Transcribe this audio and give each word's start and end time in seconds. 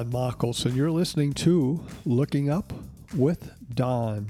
Don 0.00 0.12
Machholz, 0.12 0.64
and 0.64 0.74
you're 0.74 0.90
listening 0.90 1.34
to 1.34 1.84
Looking 2.06 2.48
Up 2.48 2.72
with 3.14 3.52
Don. 3.74 4.26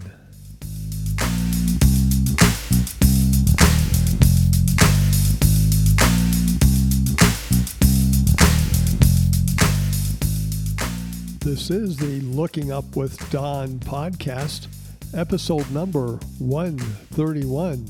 This 11.38 11.70
is 11.70 11.96
the 11.98 12.20
Looking 12.23 12.73
Up 12.73 12.96
with 12.96 13.30
Don 13.30 13.78
podcast, 13.78 14.66
episode 15.14 15.70
number 15.70 16.18
131 16.41 17.87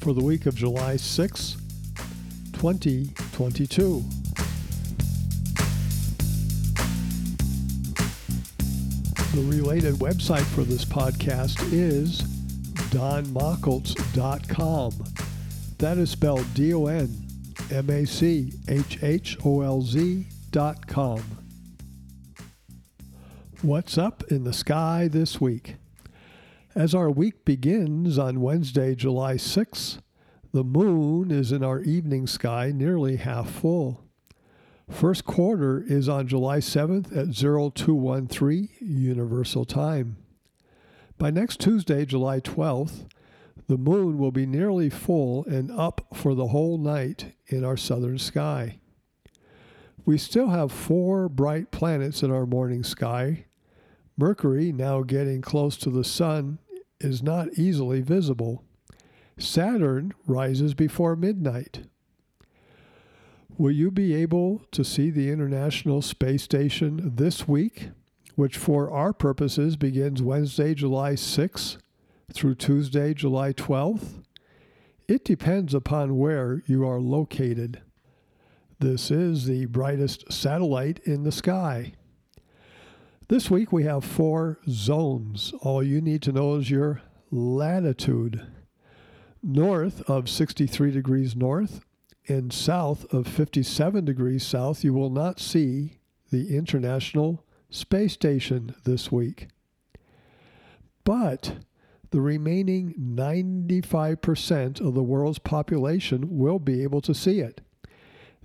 for 0.00 0.14
the 0.14 0.24
week 0.24 0.46
of 0.46 0.54
July 0.54 0.96
6, 0.96 1.58
2022. 2.54 4.27
The 9.38 9.44
related 9.44 9.94
website 9.94 10.44
for 10.46 10.64
this 10.64 10.84
podcast 10.84 11.72
is 11.72 12.22
donmachholz.com. 12.90 14.92
That 15.78 15.96
is 15.96 16.10
spelled 16.10 16.52
D 16.54 16.74
O 16.74 16.86
N 16.86 17.16
M 17.70 17.88
A 17.88 18.04
C 18.04 18.52
H 18.66 19.00
H 19.00 19.36
O 19.44 19.60
L 19.60 19.80
Z.com. 19.80 21.22
What's 23.62 23.96
up 23.96 24.24
in 24.24 24.42
the 24.42 24.52
sky 24.52 25.06
this 25.06 25.40
week? 25.40 25.76
As 26.74 26.92
our 26.92 27.08
week 27.08 27.44
begins 27.44 28.18
on 28.18 28.40
Wednesday, 28.40 28.96
July 28.96 29.34
6th, 29.34 30.00
the 30.52 30.64
moon 30.64 31.30
is 31.30 31.52
in 31.52 31.62
our 31.62 31.78
evening 31.82 32.26
sky 32.26 32.72
nearly 32.74 33.14
half 33.14 33.48
full. 33.48 34.07
First 34.90 35.24
quarter 35.24 35.84
is 35.86 36.08
on 36.08 36.26
July 36.26 36.58
7th 36.58 37.16
at 37.16 37.34
0213 37.34 38.68
Universal 38.80 39.66
Time. 39.66 40.16
By 41.18 41.30
next 41.30 41.60
Tuesday, 41.60 42.04
July 42.04 42.40
12th, 42.40 43.06
the 43.68 43.76
moon 43.76 44.18
will 44.18 44.32
be 44.32 44.46
nearly 44.46 44.88
full 44.88 45.44
and 45.44 45.70
up 45.70 46.06
for 46.14 46.34
the 46.34 46.48
whole 46.48 46.78
night 46.78 47.34
in 47.48 47.64
our 47.64 47.76
southern 47.76 48.18
sky. 48.18 48.78
We 50.06 50.16
still 50.16 50.48
have 50.48 50.72
four 50.72 51.28
bright 51.28 51.70
planets 51.70 52.22
in 52.22 52.30
our 52.30 52.46
morning 52.46 52.82
sky. 52.82 53.44
Mercury, 54.16 54.72
now 54.72 55.02
getting 55.02 55.42
close 55.42 55.76
to 55.78 55.90
the 55.90 56.02
Sun, 56.02 56.60
is 56.98 57.22
not 57.22 57.52
easily 57.58 58.00
visible. 58.00 58.64
Saturn 59.38 60.14
rises 60.26 60.72
before 60.72 61.14
midnight. 61.14 61.82
Will 63.58 63.72
you 63.72 63.90
be 63.90 64.14
able 64.14 64.62
to 64.70 64.84
see 64.84 65.10
the 65.10 65.32
International 65.32 66.00
Space 66.00 66.44
Station 66.44 67.00
this 67.16 67.48
week, 67.48 67.88
which 68.36 68.56
for 68.56 68.88
our 68.88 69.12
purposes 69.12 69.74
begins 69.74 70.22
Wednesday, 70.22 70.74
July 70.74 71.14
6th 71.14 71.76
through 72.32 72.54
Tuesday, 72.54 73.14
July 73.14 73.52
12th? 73.52 74.22
It 75.08 75.24
depends 75.24 75.74
upon 75.74 76.18
where 76.18 76.62
you 76.66 76.86
are 76.86 77.00
located. 77.00 77.82
This 78.78 79.10
is 79.10 79.46
the 79.46 79.66
brightest 79.66 80.32
satellite 80.32 81.00
in 81.00 81.24
the 81.24 81.32
sky. 81.32 81.94
This 83.26 83.50
week 83.50 83.72
we 83.72 83.82
have 83.82 84.04
four 84.04 84.60
zones. 84.68 85.52
All 85.62 85.82
you 85.82 86.00
need 86.00 86.22
to 86.22 86.32
know 86.32 86.54
is 86.54 86.70
your 86.70 87.02
latitude. 87.32 88.46
North 89.42 90.08
of 90.08 90.28
63 90.28 90.92
degrees 90.92 91.34
north, 91.34 91.80
and 92.28 92.52
south 92.52 93.12
of 93.12 93.26
57 93.26 94.04
degrees 94.04 94.44
south, 94.44 94.84
you 94.84 94.92
will 94.92 95.10
not 95.10 95.40
see 95.40 95.98
the 96.30 96.56
International 96.56 97.44
Space 97.70 98.12
Station 98.12 98.74
this 98.84 99.10
week. 99.10 99.48
But 101.04 101.56
the 102.10 102.20
remaining 102.20 102.94
95% 102.98 104.80
of 104.80 104.94
the 104.94 105.02
world's 105.02 105.38
population 105.38 106.38
will 106.38 106.58
be 106.58 106.82
able 106.82 107.00
to 107.02 107.14
see 107.14 107.40
it. 107.40 107.60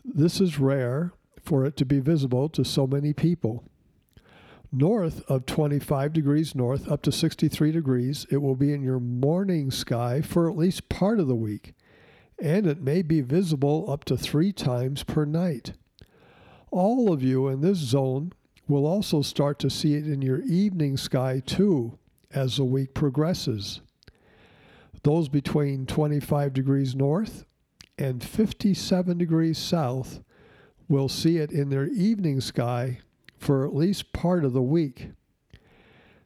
This 0.04 0.42
is 0.42 0.60
rare 0.60 1.14
for 1.42 1.66
it 1.66 1.78
to 1.78 1.86
be 1.86 2.00
visible 2.00 2.50
to 2.50 2.64
so 2.64 2.88
many 2.88 3.14
people. 3.14 3.64
North 4.72 5.22
of 5.30 5.46
25 5.46 6.14
degrees 6.14 6.56
north 6.56 6.90
up 6.92 7.02
to 7.04 7.12
63 7.12 7.72
degrees, 7.72 8.26
it 8.32 8.38
will 8.38 8.56
be 8.56 8.74
in 8.74 8.82
your 8.82 9.00
morning 9.00 9.70
sky 9.70 10.20
for 10.22 10.50
at 10.50 10.58
least 10.58 10.90
part 10.90 11.20
of 11.20 11.28
the 11.28 11.36
week 11.36 11.74
and 12.42 12.66
it 12.68 12.82
may 12.82 13.02
be 13.02 13.22
visible 13.22 13.90
up 13.90 14.04
to 14.06 14.18
three 14.18 14.52
times 14.52 15.04
per 15.04 15.26
night. 15.26 15.74
All 16.72 17.12
of 17.12 17.24
you 17.24 17.48
in 17.48 17.62
this 17.62 17.78
zone 17.78 18.34
will 18.68 18.86
also 18.86 19.22
start 19.22 19.60
to 19.60 19.70
see 19.70 19.96
it 19.96 20.08
in 20.08 20.22
your 20.22 20.42
evening 20.42 20.98
sky 20.98 21.42
too 21.46 21.98
as 22.32 22.58
the 22.58 22.66
week 22.66 22.94
progresses. 22.94 23.82
Those 25.04 25.28
between 25.30 25.86
25 25.86 26.54
degrees 26.54 26.96
north 26.96 27.46
and 27.98 28.24
57 28.24 29.18
degrees 29.18 29.58
south 29.58 30.22
will 30.88 31.10
see 31.10 31.38
it 31.38 31.52
in 31.52 31.70
their 31.70 31.88
evening 31.88 32.42
sky 32.42 33.00
for 33.38 33.66
at 33.66 33.76
least 33.76 34.14
part 34.14 34.46
of 34.46 34.54
the 34.54 34.62
week. 34.62 35.10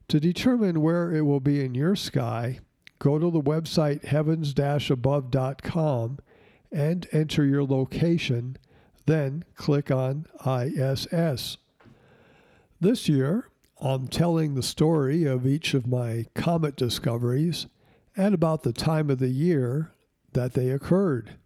To 0.10 0.20
determine 0.20 0.82
where 0.82 1.14
it 1.14 1.24
will 1.24 1.40
be 1.40 1.64
in 1.64 1.76
your 1.76 1.96
sky, 1.96 2.60
go 3.00 3.20
to 3.20 3.32
the 3.32 3.42
website 3.42 4.06
heavens 4.06 4.54
above.com 4.90 6.20
and 6.72 7.08
enter 7.12 7.46
your 7.46 7.64
location, 7.64 8.58
then 9.06 9.44
click 9.56 9.90
on 9.90 10.26
ISS. 10.46 11.58
This 12.80 13.08
year, 13.10 13.50
I'm 13.80 14.08
telling 14.08 14.56
the 14.56 14.64
story 14.64 15.26
of 15.26 15.46
each 15.46 15.74
of 15.74 15.88
my 15.88 16.26
comet 16.36 16.76
discoveries 16.76 17.68
and 18.16 18.34
about 18.34 18.64
the 18.64 18.74
time 18.74 19.10
of 19.10 19.20
the 19.20 19.30
year 19.30 19.92
that 20.34 20.54
they 20.54 20.70
occurred. 20.70 21.38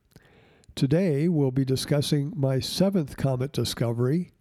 Today, 0.75 1.27
we'll 1.27 1.51
be 1.51 1.65
discussing 1.65 2.33
my 2.35 2.59
seventh 2.59 3.17
comet 3.17 3.51
discovery 3.51 4.31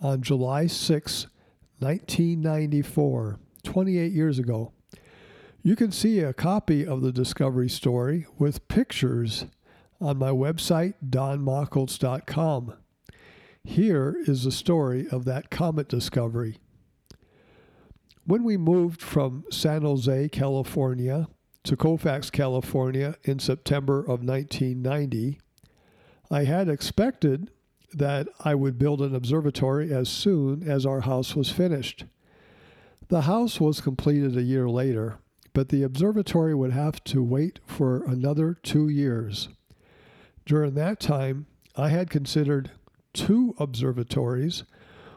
on 0.00 0.22
July 0.22 0.66
6, 0.66 1.26
1994, 1.78 3.38
28 3.64 4.12
years 4.12 4.38
ago. 4.38 4.72
You 5.60 5.74
can 5.74 5.90
see 5.90 6.20
a 6.20 6.32
copy 6.32 6.86
of 6.86 7.02
the 7.02 7.12
discovery 7.12 7.68
story 7.68 8.26
with 8.38 8.68
pictures 8.68 9.46
on 10.00 10.16
my 10.16 10.30
website, 10.30 10.94
donmachholz.com. 11.04 12.74
Here 13.64 14.16
is 14.26 14.44
the 14.44 14.52
story 14.52 15.08
of 15.10 15.24
that 15.24 15.50
comet 15.50 15.88
discovery. 15.88 16.58
When 18.24 18.44
we 18.44 18.56
moved 18.56 19.02
from 19.02 19.44
San 19.50 19.82
Jose, 19.82 20.28
California 20.28 21.26
to 21.64 21.76
Colfax, 21.76 22.30
California 22.30 23.16
in 23.24 23.40
September 23.40 23.98
of 23.98 24.24
1990, 24.24 25.40
I 26.30 26.44
had 26.44 26.68
expected 26.68 27.50
that 27.92 28.28
I 28.44 28.54
would 28.54 28.78
build 28.78 29.02
an 29.02 29.14
observatory 29.14 29.92
as 29.92 30.08
soon 30.08 30.62
as 30.62 30.86
our 30.86 31.00
house 31.00 31.34
was 31.34 31.50
finished. 31.50 32.04
The 33.08 33.22
house 33.22 33.60
was 33.60 33.80
completed 33.80 34.36
a 34.36 34.42
year 34.42 34.68
later, 34.68 35.18
but 35.58 35.70
the 35.70 35.82
observatory 35.82 36.54
would 36.54 36.70
have 36.70 37.02
to 37.02 37.20
wait 37.20 37.58
for 37.66 38.04
another 38.04 38.56
two 38.62 38.88
years. 38.88 39.48
During 40.46 40.74
that 40.74 41.00
time, 41.00 41.46
I 41.74 41.88
had 41.88 42.10
considered 42.10 42.70
two 43.12 43.56
observatories 43.58 44.62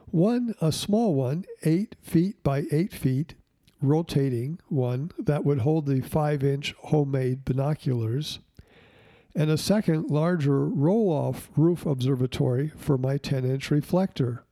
one, 0.08 0.56
a 0.60 0.72
small 0.72 1.14
one, 1.14 1.46
eight 1.62 1.96
feet 2.02 2.42
by 2.42 2.64
eight 2.72 2.92
feet, 2.92 3.36
rotating 3.84 4.58
one 4.68 5.12
that 5.20 5.46
would 5.46 5.60
hold 5.60 5.86
the 5.86 6.02
five 6.02 6.44
inch 6.44 6.74
homemade 6.86 7.46
binoculars, 7.46 8.40
and 9.36 9.52
a 9.52 9.60
second, 9.60 10.10
larger 10.10 10.66
roll 10.66 11.12
off 11.12 11.52
roof 11.56 11.86
observatory 11.86 12.70
for 12.70 12.98
my 12.98 13.18
10 13.18 13.46
inch 13.46 13.70
reflector. 13.70 14.44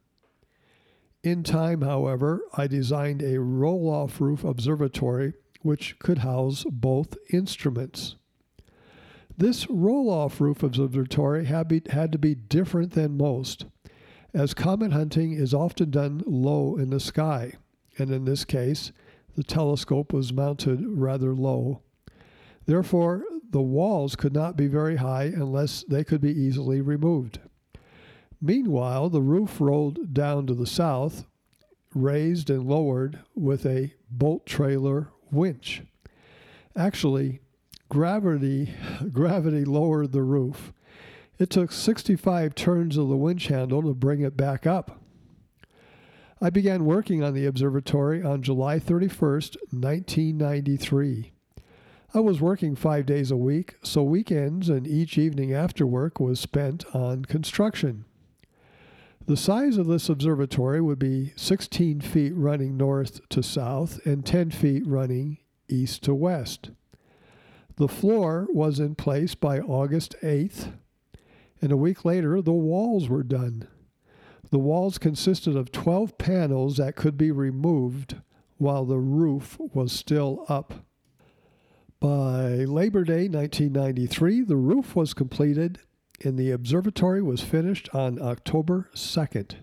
In 1.23 1.41
time, 1.41 1.81
however, 1.81 2.41
I 2.53 2.67
designed 2.67 3.23
a 3.23 3.39
roll 3.39 3.89
off 3.89 4.21
roof 4.21 4.43
observatory 4.43 5.33
which 5.61 5.97
could 5.99 6.19
house 6.19 6.65
both 6.69 7.17
instruments. 7.31 8.15
This 9.37 9.69
roll 9.69 10.09
off 10.09 10.41
roof 10.41 10.63
observatory 10.63 11.45
had, 11.45 11.67
be, 11.67 11.81
had 11.89 12.11
to 12.11 12.17
be 12.17 12.35
different 12.35 12.91
than 12.91 13.17
most, 13.17 13.65
as 14.33 14.53
comet 14.53 14.91
hunting 14.91 15.31
is 15.33 15.53
often 15.53 15.89
done 15.89 16.21
low 16.25 16.75
in 16.75 16.89
the 16.89 16.99
sky, 16.99 17.53
and 17.97 18.11
in 18.11 18.25
this 18.25 18.45
case, 18.45 18.91
the 19.35 19.43
telescope 19.43 20.11
was 20.11 20.33
mounted 20.33 20.81
rather 20.85 21.33
low. 21.33 21.81
Therefore, 22.65 23.23
the 23.49 23.61
walls 23.61 24.15
could 24.15 24.33
not 24.33 24.57
be 24.57 24.67
very 24.67 24.97
high 24.97 25.31
unless 25.33 25.83
they 25.83 26.03
could 26.03 26.21
be 26.21 26.33
easily 26.33 26.81
removed. 26.81 27.39
Meanwhile, 28.41 29.09
the 29.09 29.21
roof 29.21 29.59
rolled 29.59 30.13
down 30.13 30.45
to 30.47 30.53
the 30.53 30.67
south, 30.67 31.25
raised 31.95 32.49
and 32.49 32.67
lowered 32.67 33.19
with 33.35 33.65
a 33.65 33.93
bolt 34.11 34.45
trailer 34.45 35.07
winch. 35.31 35.83
Actually, 36.75 37.39
gravity 37.89 38.73
gravity 39.11 39.65
lowered 39.65 40.11
the 40.11 40.23
roof. 40.23 40.73
It 41.37 41.49
took 41.49 41.71
65 41.71 42.53
turns 42.53 42.97
of 42.97 43.07
the 43.07 43.15
winch 43.15 43.47
handle 43.47 43.81
to 43.83 43.93
bring 43.93 44.21
it 44.21 44.35
back 44.35 44.67
up. 44.67 44.99
I 46.41 46.49
began 46.49 46.85
working 46.85 47.23
on 47.23 47.33
the 47.33 47.45
observatory 47.45 48.23
on 48.23 48.41
July 48.41 48.79
31st, 48.79 49.57
1993. 49.71 51.33
I 52.13 52.19
was 52.19 52.41
working 52.41 52.75
five 52.75 53.05
days 53.05 53.29
a 53.29 53.37
week, 53.37 53.75
so 53.83 54.03
weekends 54.03 54.67
and 54.67 54.87
each 54.87 55.17
evening 55.17 55.53
after 55.53 55.85
work 55.85 56.19
was 56.19 56.39
spent 56.39 56.83
on 56.95 57.25
construction. 57.25 58.05
The 59.29 59.37
size 59.37 59.77
of 59.77 59.85
this 59.85 60.09
observatory 60.09 60.81
would 60.81 60.97
be 60.97 61.33
16 61.35 62.01
feet 62.01 62.33
running 62.35 62.75
north 62.77 63.21
to 63.29 63.43
south 63.43 64.03
and 64.03 64.25
10 64.25 64.49
feet 64.49 64.87
running 64.87 65.37
east 65.67 66.01
to 66.05 66.15
west. 66.15 66.71
The 67.75 67.87
floor 67.87 68.47
was 68.51 68.79
in 68.79 68.95
place 68.95 69.35
by 69.35 69.59
August 69.59 70.15
8th, 70.23 70.71
and 71.61 71.71
a 71.71 71.77
week 71.77 72.03
later 72.03 72.41
the 72.41 72.53
walls 72.53 73.07
were 73.07 73.21
done. 73.21 73.67
The 74.49 74.57
walls 74.57 74.97
consisted 74.97 75.55
of 75.55 75.71
12 75.71 76.17
panels 76.17 76.77
that 76.77 76.95
could 76.95 77.15
be 77.15 77.29
removed 77.29 78.15
while 78.57 78.83
the 78.83 78.97
roof 78.97 79.59
was 79.59 79.91
still 79.91 80.43
up. 80.49 80.73
By 81.99 82.65
Labor 82.65 83.03
Day 83.03 83.29
1993, 83.29 84.41
the 84.41 84.55
roof 84.55 84.95
was 84.95 85.13
completed 85.13 85.77
and 86.23 86.37
the 86.37 86.51
observatory 86.51 87.21
was 87.21 87.41
finished 87.41 87.89
on 87.93 88.21
October 88.21 88.89
2nd. 88.93 89.55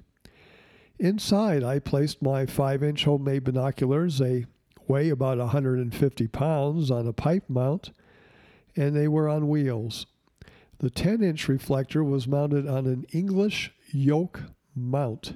Inside, 0.99 1.63
I 1.63 1.79
placed 1.79 2.23
my 2.23 2.47
5 2.47 2.83
inch 2.83 3.05
homemade 3.05 3.45
binoculars. 3.45 4.19
They 4.19 4.47
weigh 4.89 5.11
about 5.11 5.39
150 5.39 6.29
pounds 6.29 6.91
on 6.91 7.07
a 7.07 7.13
pipe 7.13 7.45
mount, 7.49 7.91
and 8.75 8.97
they 8.97 9.09
were 9.09 9.29
on 9.29 9.49
wheels. 9.49 10.07
The 10.79 10.91
10 10.91 11.23
inch 11.23 11.49
reflector 11.49 12.03
was 12.05 12.29
mounted 12.29 12.67
on 12.67 12.87
an 12.87 13.07
English 13.13 13.73
yoke 13.93 14.43
mount. 14.75 15.35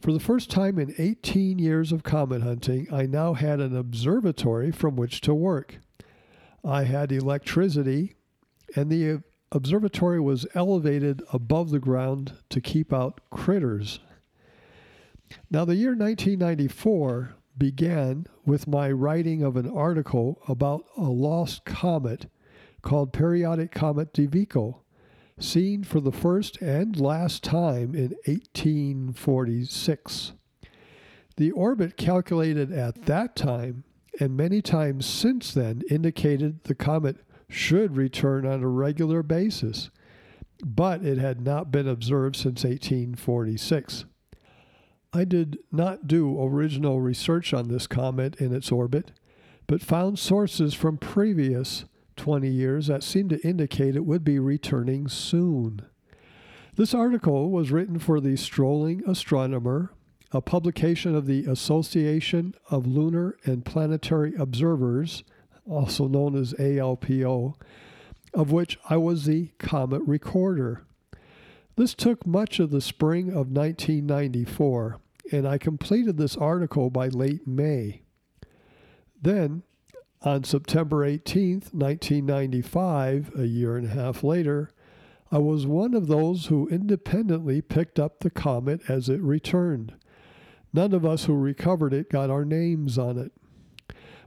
For 0.00 0.12
the 0.12 0.20
first 0.20 0.50
time 0.50 0.78
in 0.78 0.94
18 0.98 1.58
years 1.58 1.90
of 1.90 2.02
comet 2.02 2.42
hunting, 2.42 2.86
I 2.92 3.06
now 3.06 3.32
had 3.34 3.60
an 3.60 3.74
observatory 3.76 4.70
from 4.70 4.96
which 4.96 5.20
to 5.22 5.34
work. 5.34 5.78
I 6.62 6.84
had 6.84 7.10
electricity, 7.10 8.14
and 8.76 8.90
the 8.90 9.22
observatory 9.54 10.20
was 10.20 10.46
elevated 10.54 11.22
above 11.32 11.70
the 11.70 11.78
ground 11.78 12.32
to 12.50 12.60
keep 12.60 12.92
out 12.92 13.20
critters. 13.30 14.00
Now, 15.50 15.64
the 15.64 15.76
year 15.76 15.90
1994 15.90 17.34
began 17.56 18.26
with 18.44 18.66
my 18.66 18.90
writing 18.90 19.42
of 19.42 19.56
an 19.56 19.70
article 19.70 20.42
about 20.48 20.84
a 20.96 21.04
lost 21.04 21.64
comet 21.64 22.26
called 22.82 23.12
Periodic 23.12 23.70
Comet 23.70 24.12
de 24.12 24.26
Vico, 24.26 24.82
seen 25.38 25.84
for 25.84 26.00
the 26.00 26.12
first 26.12 26.60
and 26.60 27.00
last 27.00 27.42
time 27.42 27.94
in 27.94 28.14
1846. 28.26 30.32
The 31.36 31.50
orbit 31.52 31.96
calculated 31.96 32.72
at 32.72 33.06
that 33.06 33.34
time 33.34 33.84
and 34.20 34.36
many 34.36 34.62
times 34.62 35.06
since 35.06 35.52
then 35.52 35.82
indicated 35.90 36.62
the 36.64 36.74
comet 36.74 37.16
should 37.54 37.96
return 37.96 38.44
on 38.46 38.62
a 38.62 38.68
regular 38.68 39.22
basis, 39.22 39.90
but 40.64 41.04
it 41.04 41.18
had 41.18 41.40
not 41.40 41.70
been 41.70 41.88
observed 41.88 42.36
since 42.36 42.64
1846. 42.64 44.04
I 45.12 45.24
did 45.24 45.58
not 45.70 46.08
do 46.08 46.42
original 46.42 47.00
research 47.00 47.54
on 47.54 47.68
this 47.68 47.86
comet 47.86 48.40
in 48.40 48.52
its 48.52 48.72
orbit, 48.72 49.12
but 49.66 49.80
found 49.80 50.18
sources 50.18 50.74
from 50.74 50.98
previous 50.98 51.84
20 52.16 52.48
years 52.48 52.88
that 52.88 53.02
seemed 53.02 53.30
to 53.30 53.46
indicate 53.46 53.96
it 53.96 54.04
would 54.04 54.24
be 54.24 54.38
returning 54.38 55.08
soon. 55.08 55.82
This 56.76 56.92
article 56.92 57.50
was 57.50 57.70
written 57.70 58.00
for 58.00 58.20
the 58.20 58.36
Strolling 58.36 59.02
Astronomer, 59.06 59.92
a 60.32 60.40
publication 60.40 61.14
of 61.14 61.26
the 61.26 61.44
Association 61.44 62.54
of 62.68 62.86
Lunar 62.86 63.36
and 63.44 63.64
Planetary 63.64 64.34
Observers, 64.36 65.22
also 65.68 66.06
known 66.08 66.36
as 66.36 66.52
ALPO, 66.54 67.54
of 68.32 68.52
which 68.52 68.78
I 68.88 68.96
was 68.96 69.24
the 69.24 69.50
comet 69.58 70.02
recorder. 70.06 70.82
This 71.76 71.94
took 71.94 72.26
much 72.26 72.60
of 72.60 72.70
the 72.70 72.80
spring 72.80 73.28
of 73.28 73.50
1994, 73.50 74.98
and 75.32 75.46
I 75.46 75.58
completed 75.58 76.16
this 76.16 76.36
article 76.36 76.90
by 76.90 77.08
late 77.08 77.46
May. 77.46 78.02
Then, 79.20 79.62
on 80.22 80.44
September 80.44 81.04
18, 81.04 81.62
1995, 81.72 83.32
a 83.38 83.46
year 83.46 83.76
and 83.76 83.86
a 83.86 83.90
half 83.90 84.22
later, 84.22 84.70
I 85.32 85.38
was 85.38 85.66
one 85.66 85.94
of 85.94 86.06
those 86.06 86.46
who 86.46 86.68
independently 86.68 87.60
picked 87.60 87.98
up 87.98 88.20
the 88.20 88.30
comet 88.30 88.82
as 88.88 89.08
it 89.08 89.20
returned. 89.20 89.94
None 90.72 90.92
of 90.92 91.04
us 91.04 91.24
who 91.24 91.34
recovered 91.34 91.92
it 91.92 92.10
got 92.10 92.30
our 92.30 92.44
names 92.44 92.98
on 92.98 93.18
it. 93.18 93.32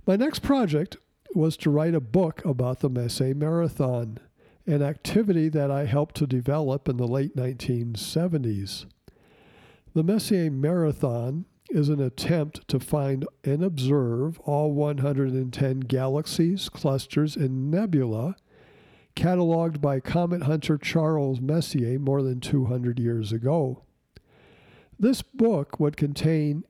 My 0.05 0.15
next 0.15 0.39
project 0.39 0.97
was 1.35 1.57
to 1.57 1.69
write 1.69 1.95
a 1.95 1.99
book 1.99 2.43
about 2.45 2.79
the 2.79 2.89
Messier 2.89 3.35
Marathon, 3.35 4.19
an 4.65 4.81
activity 4.81 5.49
that 5.49 5.71
I 5.71 5.85
helped 5.85 6.15
to 6.15 6.27
develop 6.27 6.87
in 6.87 6.97
the 6.97 7.07
late 7.07 7.35
1970s. 7.35 8.85
The 9.93 10.03
Messier 10.03 10.51
Marathon 10.51 11.45
is 11.69 11.89
an 11.89 12.01
attempt 12.01 12.67
to 12.67 12.79
find 12.79 13.27
and 13.43 13.63
observe 13.63 14.39
all 14.41 14.71
110 14.73 15.79
galaxies, 15.81 16.69
clusters, 16.69 17.35
and 17.35 17.69
nebula 17.71 18.35
cataloged 19.15 19.81
by 19.81 19.99
comet 19.99 20.43
hunter 20.43 20.77
Charles 20.77 21.41
Messier 21.41 21.97
more 21.97 22.21
than 22.21 22.39
200 22.39 22.99
years 22.99 23.31
ago. 23.31 23.83
This 24.99 25.21
book 25.21 25.79
would 25.79 25.97
contain 25.97 26.63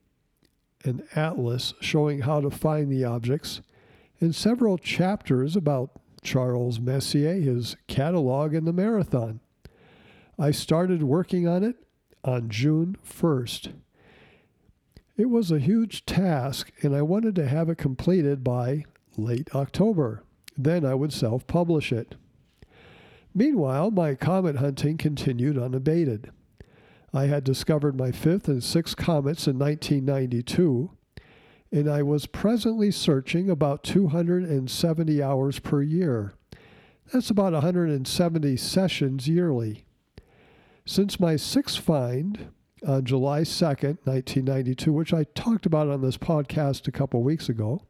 an 0.83 1.03
atlas 1.15 1.73
showing 1.81 2.21
how 2.21 2.39
to 2.39 2.49
find 2.49 2.91
the 2.91 3.03
objects 3.03 3.61
in 4.19 4.33
several 4.33 4.77
chapters 4.77 5.55
about 5.55 5.91
Charles 6.23 6.79
Messier, 6.79 7.35
his 7.35 7.75
catalog, 7.87 8.53
and 8.53 8.67
the 8.67 8.73
marathon. 8.73 9.39
I 10.39 10.51
started 10.51 11.03
working 11.03 11.47
on 11.47 11.63
it 11.63 11.77
on 12.23 12.49
June 12.49 12.97
1st. 13.07 13.73
It 15.15 15.29
was 15.29 15.51
a 15.51 15.59
huge 15.59 16.05
task, 16.05 16.71
and 16.81 16.95
I 16.95 17.01
wanted 17.01 17.35
to 17.35 17.47
have 17.47 17.69
it 17.69 17.77
completed 17.77 18.43
by 18.43 18.85
late 19.17 19.49
October. 19.55 20.23
Then 20.55 20.85
I 20.85 20.93
would 20.93 21.13
self 21.13 21.47
publish 21.47 21.91
it. 21.91 22.15
Meanwhile, 23.33 23.91
my 23.91 24.15
comet 24.15 24.57
hunting 24.57 24.97
continued 24.97 25.57
unabated. 25.57 26.31
I 27.13 27.25
had 27.25 27.43
discovered 27.43 27.97
my 27.97 28.11
fifth 28.11 28.47
and 28.47 28.63
sixth 28.63 28.97
comets 28.97 29.47
in 29.47 29.57
1992 29.57 30.91
and 31.71 31.89
I 31.89 32.01
was 32.01 32.25
presently 32.25 32.91
searching 32.91 33.49
about 33.49 33.83
270 33.83 35.21
hours 35.21 35.59
per 35.59 35.81
year. 35.81 36.33
That's 37.11 37.29
about 37.29 37.53
170 37.53 38.57
sessions 38.57 39.27
yearly. 39.27 39.85
Since 40.85 41.19
my 41.19 41.35
sixth 41.35 41.79
find 41.79 42.51
on 42.85 43.05
July 43.05 43.41
2nd, 43.41 43.97
1992, 44.05 44.93
which 44.93 45.13
I 45.13 45.25
talked 45.35 45.65
about 45.65 45.89
on 45.89 46.01
this 46.01 46.17
podcast 46.17 46.87
a 46.87 46.91
couple 46.91 47.21
weeks 47.23 47.49
ago, 47.49 47.81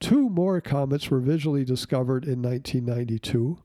two 0.00 0.28
more 0.28 0.60
comets 0.60 1.10
were 1.10 1.20
visually 1.20 1.64
discovered 1.64 2.24
in 2.24 2.42
1992. 2.42 3.58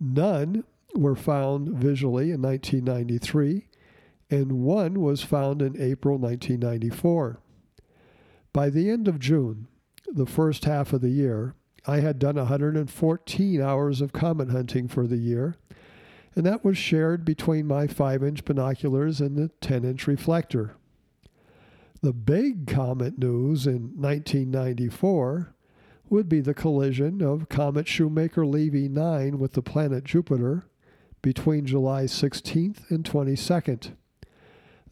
None 0.00 0.64
were 0.94 1.14
found 1.14 1.68
visually 1.68 2.30
in 2.32 2.42
1993, 2.42 3.68
and 4.30 4.52
one 4.52 5.00
was 5.00 5.22
found 5.22 5.62
in 5.62 5.80
April 5.80 6.18
1994. 6.18 7.40
By 8.56 8.70
the 8.70 8.88
end 8.88 9.06
of 9.06 9.18
June, 9.18 9.68
the 10.10 10.24
first 10.24 10.64
half 10.64 10.94
of 10.94 11.02
the 11.02 11.10
year, 11.10 11.54
I 11.86 12.00
had 12.00 12.18
done 12.18 12.36
114 12.36 13.60
hours 13.60 14.00
of 14.00 14.14
comet 14.14 14.48
hunting 14.48 14.88
for 14.88 15.06
the 15.06 15.18
year, 15.18 15.56
and 16.34 16.46
that 16.46 16.64
was 16.64 16.78
shared 16.78 17.22
between 17.22 17.66
my 17.66 17.86
5 17.86 18.24
inch 18.24 18.46
binoculars 18.46 19.20
and 19.20 19.36
the 19.36 19.50
10 19.60 19.84
inch 19.84 20.06
reflector. 20.06 20.74
The 22.00 22.14
big 22.14 22.66
comet 22.66 23.18
news 23.18 23.66
in 23.66 23.92
1994 23.94 25.54
would 26.08 26.26
be 26.26 26.40
the 26.40 26.54
collision 26.54 27.20
of 27.20 27.50
Comet 27.50 27.86
Shoemaker 27.86 28.46
Levy 28.46 28.88
9 28.88 29.38
with 29.38 29.52
the 29.52 29.60
planet 29.60 30.04
Jupiter 30.04 30.64
between 31.20 31.66
July 31.66 32.04
16th 32.04 32.90
and 32.90 33.04
22nd. 33.04 33.90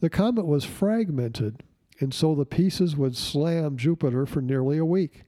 The 0.01 0.11
comet 0.11 0.45
was 0.45 0.65
fragmented 0.65 1.63
and 1.99 2.13
so 2.13 2.35
the 2.35 2.45
pieces 2.45 2.95
would 2.95 3.15
slam 3.15 3.77
Jupiter 3.77 4.25
for 4.25 4.41
nearly 4.41 4.77
a 4.77 4.85
week. 4.85 5.23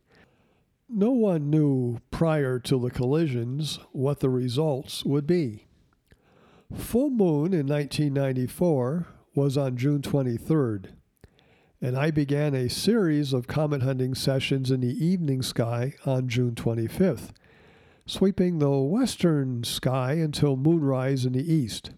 No 0.90 1.12
one 1.12 1.50
knew 1.50 2.00
prior 2.12 2.60
to 2.60 2.80
the 2.80 2.90
collisions 2.90 3.80
what 3.92 4.20
the 4.20 4.30
results 4.30 5.04
would 5.04 5.28
be. 5.28 5.68
Full 6.74 7.10
moon 7.10 7.54
in 7.54 7.68
1994 7.68 9.08
was 9.36 9.58
on 9.58 9.78
June 9.78 10.02
23rd, 10.02 10.88
and 11.82 11.98
I 11.98 12.12
began 12.12 12.56
a 12.56 12.70
series 12.70 13.34
of 13.34 13.48
comet 13.48 13.84
hunting 13.84 14.16
sessions 14.16 14.72
in 14.72 14.82
the 14.82 15.06
evening 15.06 15.42
sky 15.42 15.94
on 16.06 16.28
June 16.28 16.56
25th, 16.56 17.32
sweeping 18.06 18.60
the 18.60 18.72
western 18.72 19.64
sky 19.64 20.14
until 20.14 20.56
moonrise 20.56 21.26
in 21.26 21.34
the 21.34 21.54
east. 21.54 21.92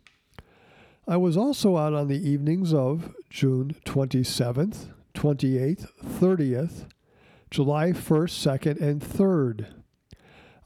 I 1.09 1.17
was 1.17 1.35
also 1.35 1.75
out 1.75 1.95
on 1.95 2.07
the 2.07 2.29
evenings 2.29 2.71
of 2.71 3.15
June 3.31 3.75
27th, 3.83 4.91
28th, 5.15 5.87
30th, 6.03 6.85
July 7.49 7.93
1st, 7.93 8.59
2nd, 8.59 8.79
and 8.79 9.01
3rd. 9.01 9.65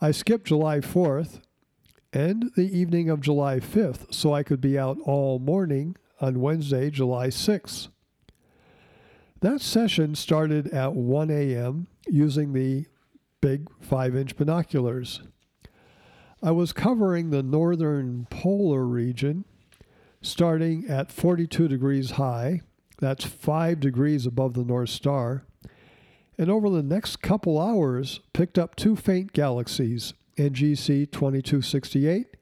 I 0.01 0.11
skipped 0.11 0.47
July 0.47 0.79
4th 0.79 1.39
and 2.11 2.51
the 2.57 2.77
evening 2.77 3.09
of 3.09 3.21
July 3.21 3.61
5th 3.61 4.13
so 4.13 4.33
I 4.33 4.43
could 4.43 4.59
be 4.59 4.77
out 4.77 4.97
all 5.05 5.39
morning 5.39 5.95
on 6.19 6.41
Wednesday, 6.41 6.89
July 6.89 7.27
6th. 7.27 7.87
That 9.39 9.61
session 9.61 10.13
started 10.13 10.67
at 10.73 10.93
1 10.93 11.31
a.m. 11.31 11.87
using 12.09 12.51
the 12.51 12.87
big 13.39 13.69
5 13.79 14.13
inch 14.17 14.35
binoculars. 14.35 15.21
I 16.41 16.51
was 16.51 16.73
covering 16.73 17.29
the 17.29 17.43
northern 17.43 18.27
polar 18.29 18.85
region 18.85 19.45
starting 20.23 20.87
at 20.87 21.11
42 21.11 21.67
degrees 21.67 22.11
high, 22.11 22.61
that's 22.99 23.25
5 23.25 23.79
degrees 23.79 24.25
above 24.25 24.53
the 24.53 24.63
North 24.63 24.89
Star, 24.89 25.45
and 26.37 26.49
over 26.49 26.69
the 26.69 26.81
next 26.81 27.17
couple 27.21 27.59
hours 27.59 28.21
picked 28.33 28.57
up 28.57 28.75
two 28.75 28.95
faint 28.95 29.33
galaxies, 29.33 30.15
NGC 30.37 31.11
2268 31.11 32.37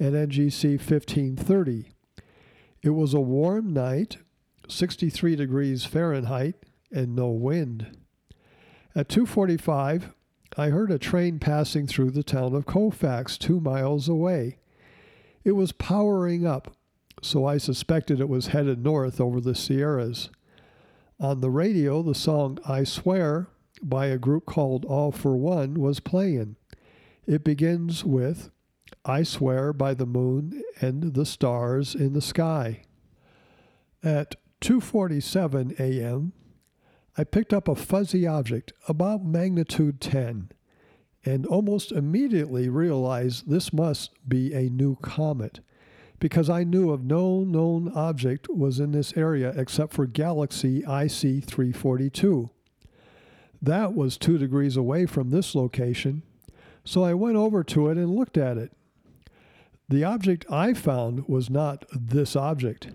and 0.00 0.14
NGC 0.14 0.78
1530. 0.78 1.90
It 2.82 2.90
was 2.90 3.12
a 3.12 3.20
warm 3.20 3.72
night, 3.72 4.18
63 4.68 5.36
degrees 5.36 5.84
Fahrenheit, 5.84 6.54
and 6.92 7.14
no 7.14 7.28
wind. 7.28 7.98
At 8.94 9.08
2:45, 9.08 10.12
I 10.56 10.70
heard 10.70 10.90
a 10.90 10.98
train 10.98 11.38
passing 11.38 11.86
through 11.86 12.12
the 12.12 12.22
town 12.22 12.54
of 12.54 12.64
Colfax, 12.64 13.36
2 13.36 13.60
miles 13.60 14.08
away. 14.08 14.58
It 15.44 15.52
was 15.52 15.72
powering 15.72 16.46
up, 16.46 16.74
so 17.22 17.46
I 17.46 17.58
suspected 17.58 18.20
it 18.20 18.28
was 18.28 18.48
headed 18.48 18.82
north 18.82 19.20
over 19.20 19.40
the 19.40 19.54
Sierras. 19.54 20.30
On 21.20 21.40
the 21.40 21.50
radio, 21.50 22.02
the 22.02 22.14
song 22.14 22.58
I 22.66 22.84
Swear 22.84 23.48
by 23.82 24.06
a 24.06 24.18
group 24.18 24.46
called 24.46 24.84
All-4-One 24.84 25.74
was 25.74 26.00
playing. 26.00 26.56
It 27.26 27.44
begins 27.44 28.04
with 28.04 28.50
I 29.04 29.22
swear 29.22 29.72
by 29.72 29.94
the 29.94 30.06
moon 30.06 30.62
and 30.80 31.14
the 31.14 31.26
stars 31.26 31.94
in 31.94 32.12
the 32.12 32.20
sky. 32.20 32.82
At 34.02 34.36
2:47 34.60 35.78
a.m., 35.78 36.32
I 37.16 37.24
picked 37.24 37.52
up 37.52 37.68
a 37.68 37.74
fuzzy 37.74 38.26
object 38.26 38.72
about 38.88 39.24
magnitude 39.24 40.00
10 40.00 40.50
and 41.24 41.46
almost 41.46 41.90
immediately 41.90 42.68
realized 42.68 43.48
this 43.48 43.72
must 43.72 44.10
be 44.28 44.54
a 44.54 44.70
new 44.70 44.96
comet 44.96 45.60
because 46.20 46.50
I 46.50 46.64
knew 46.64 46.90
of 46.90 47.04
no 47.04 47.40
known 47.44 47.92
object 47.94 48.48
was 48.48 48.80
in 48.80 48.92
this 48.92 49.16
area 49.16 49.52
except 49.56 49.92
for 49.92 50.06
galaxy 50.06 50.78
IC 50.78 51.44
342. 51.44 52.50
That 53.60 53.94
was 53.94 54.16
2 54.16 54.38
degrees 54.38 54.76
away 54.76 55.06
from 55.06 55.30
this 55.30 55.54
location, 55.54 56.22
so 56.84 57.04
I 57.04 57.14
went 57.14 57.36
over 57.36 57.62
to 57.64 57.88
it 57.88 57.96
and 57.96 58.10
looked 58.10 58.38
at 58.38 58.56
it. 58.56 58.72
The 59.88 60.04
object 60.04 60.44
I 60.50 60.74
found 60.74 61.28
was 61.28 61.48
not 61.48 61.84
this 61.92 62.36
object. 62.36 62.88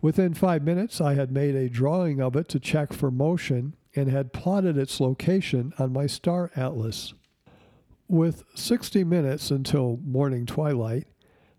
Within 0.00 0.32
five 0.32 0.62
minutes, 0.62 1.00
I 1.00 1.14
had 1.14 1.30
made 1.30 1.54
a 1.54 1.68
drawing 1.68 2.20
of 2.20 2.34
it 2.36 2.48
to 2.48 2.60
check 2.60 2.92
for 2.92 3.10
motion 3.10 3.74
and 3.94 4.08
had 4.08 4.32
plotted 4.32 4.78
its 4.78 5.00
location 5.00 5.72
on 5.78 5.92
my 5.92 6.06
star 6.06 6.50
atlas. 6.56 7.12
With 8.08 8.44
60 8.54 9.04
minutes 9.04 9.50
until 9.50 9.98
morning 10.04 10.46
twilight, 10.46 11.06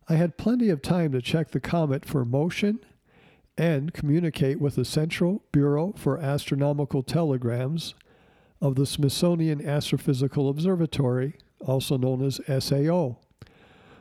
I 0.09 0.15
had 0.15 0.37
plenty 0.37 0.69
of 0.69 0.81
time 0.81 1.11
to 1.11 1.21
check 1.21 1.51
the 1.51 1.59
comet 1.59 2.05
for 2.05 2.25
motion 2.25 2.79
and 3.57 3.93
communicate 3.93 4.59
with 4.59 4.75
the 4.75 4.85
Central 4.85 5.43
Bureau 5.51 5.93
for 5.95 6.17
Astronomical 6.17 7.03
Telegrams 7.03 7.93
of 8.59 8.75
the 8.75 8.85
Smithsonian 8.85 9.61
Astrophysical 9.61 10.49
Observatory, 10.49 11.35
also 11.59 11.97
known 11.97 12.23
as 12.23 12.41
SAO. 12.47 13.17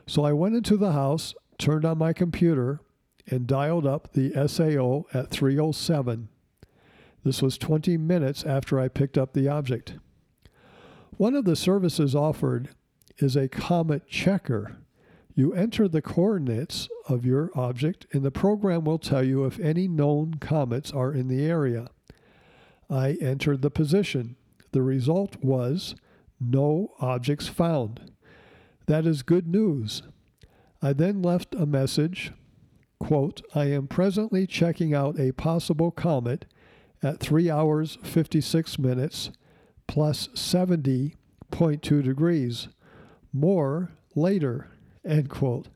So 0.07 0.25
I 0.25 0.33
went 0.33 0.55
into 0.55 0.77
the 0.77 0.91
house, 0.91 1.33
turned 1.57 1.85
on 1.85 1.97
my 1.97 2.13
computer, 2.13 2.79
and 3.27 3.47
dialed 3.47 3.85
up 3.85 4.13
the 4.13 4.31
SAO 4.47 5.05
at 5.13 5.29
307. 5.29 6.29
This 7.23 7.41
was 7.41 7.57
20 7.57 7.97
minutes 7.97 8.43
after 8.43 8.79
I 8.79 8.87
picked 8.87 9.17
up 9.17 9.33
the 9.33 9.47
object. 9.47 9.95
One 11.17 11.35
of 11.35 11.45
the 11.45 11.55
services 11.55 12.15
offered 12.15 12.69
is 13.19 13.35
a 13.35 13.47
comet 13.47 14.07
checker. 14.07 14.77
You 15.33 15.53
enter 15.53 15.87
the 15.87 16.01
coordinates 16.01 16.89
of 17.07 17.25
your 17.25 17.51
object, 17.55 18.05
and 18.11 18.23
the 18.23 18.31
program 18.31 18.83
will 18.83 18.99
tell 18.99 19.23
you 19.23 19.45
if 19.45 19.59
any 19.59 19.87
known 19.87 20.35
comets 20.35 20.91
are 20.91 21.13
in 21.13 21.27
the 21.27 21.45
area. 21.45 21.87
I 22.89 23.11
entered 23.21 23.61
the 23.61 23.71
position. 23.71 24.35
The 24.71 24.81
result 24.81 25.37
was 25.41 25.95
no 26.39 26.93
objects 26.99 27.47
found. 27.47 28.11
That 28.87 29.05
is 29.05 29.23
good 29.23 29.47
news. 29.47 30.03
I 30.81 30.93
then 30.93 31.21
left 31.21 31.55
a 31.55 31.65
message 31.65 32.33
quote, 33.01 33.41
I 33.55 33.65
am 33.65 33.87
presently 33.87 34.45
checking 34.45 34.93
out 34.93 35.19
a 35.19 35.31
possible 35.31 35.89
comet 35.89 36.45
at 37.01 37.19
3 37.19 37.49
hours 37.49 37.97
56 38.03 38.77
minutes 38.77 39.31
plus 39.87 40.27
70.2 40.29 42.03
degrees. 42.03 42.67
More 43.33 43.91
later, 44.15 44.70
end 45.05 45.29
quote. 45.29 45.67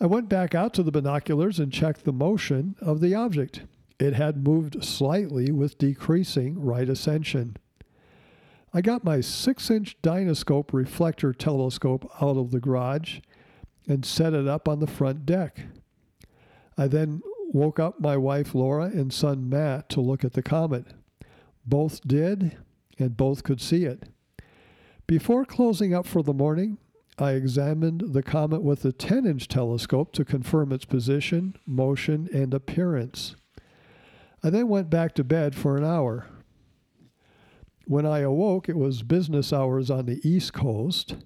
I 0.00 0.06
went 0.06 0.28
back 0.28 0.54
out 0.54 0.74
to 0.74 0.82
the 0.82 0.92
binoculars 0.92 1.58
and 1.58 1.72
checked 1.72 2.04
the 2.04 2.12
motion 2.12 2.76
of 2.80 3.00
the 3.00 3.14
object. 3.14 3.62
It 3.98 4.14
had 4.14 4.44
moved 4.44 4.84
slightly 4.84 5.52
with 5.52 5.78
decreasing 5.78 6.60
right 6.60 6.88
ascension. 6.88 7.56
I 8.72 8.80
got 8.80 9.04
my 9.04 9.20
6 9.20 9.70
inch 9.70 9.96
Dynascope 10.02 10.72
reflector 10.72 11.32
telescope 11.32 12.10
out 12.20 12.36
of 12.36 12.50
the 12.50 12.60
garage 12.60 13.20
and 13.86 14.04
set 14.04 14.34
it 14.34 14.48
up 14.48 14.68
on 14.68 14.80
the 14.80 14.86
front 14.86 15.24
deck. 15.24 15.60
I 16.76 16.88
then 16.88 17.22
woke 17.52 17.78
up 17.78 18.00
my 18.00 18.16
wife 18.16 18.54
Laura 18.54 18.86
and 18.86 19.12
son 19.12 19.48
Matt 19.48 19.88
to 19.90 20.00
look 20.00 20.24
at 20.24 20.32
the 20.32 20.42
comet. 20.42 20.86
Both 21.64 22.06
did, 22.06 22.56
and 22.98 23.16
both 23.16 23.44
could 23.44 23.60
see 23.60 23.84
it. 23.84 24.08
Before 25.06 25.44
closing 25.44 25.94
up 25.94 26.06
for 26.06 26.22
the 26.22 26.34
morning, 26.34 26.78
I 27.18 27.32
examined 27.32 28.12
the 28.12 28.22
comet 28.22 28.62
with 28.62 28.84
a 28.84 28.92
10 28.92 29.24
inch 29.26 29.46
telescope 29.46 30.12
to 30.12 30.24
confirm 30.24 30.72
its 30.72 30.84
position, 30.84 31.56
motion, 31.66 32.28
and 32.32 32.52
appearance. 32.52 33.36
I 34.42 34.50
then 34.50 34.68
went 34.68 34.90
back 34.90 35.14
to 35.14 35.24
bed 35.24 35.54
for 35.54 35.76
an 35.76 35.84
hour. 35.84 36.26
When 37.86 38.04
I 38.04 38.20
awoke, 38.20 38.68
it 38.68 38.76
was 38.76 39.02
business 39.02 39.52
hours 39.52 39.90
on 39.90 40.06
the 40.06 40.20
East 40.28 40.52
Coast, 40.52 41.16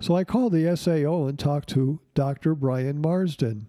so 0.00 0.16
I 0.16 0.24
called 0.24 0.52
the 0.52 0.76
SAO 0.76 1.26
and 1.26 1.38
talked 1.38 1.68
to 1.70 2.00
Dr. 2.14 2.54
Brian 2.54 3.00
Marsden. 3.00 3.68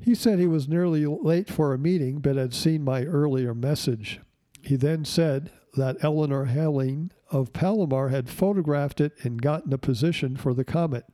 He 0.00 0.14
said 0.14 0.38
he 0.38 0.46
was 0.46 0.68
nearly 0.68 1.06
late 1.06 1.48
for 1.48 1.72
a 1.72 1.78
meeting 1.78 2.18
but 2.18 2.36
had 2.36 2.52
seen 2.52 2.84
my 2.84 3.04
earlier 3.04 3.54
message. 3.54 4.20
He 4.62 4.76
then 4.76 5.04
said 5.04 5.50
that 5.76 5.96
Eleanor 6.02 6.46
Helin 6.46 7.10
of 7.34 7.52
Palomar 7.52 8.10
had 8.10 8.30
photographed 8.30 9.00
it 9.00 9.12
and 9.24 9.42
gotten 9.42 9.72
a 9.72 9.78
position 9.78 10.36
for 10.36 10.54
the 10.54 10.64
comet. 10.64 11.04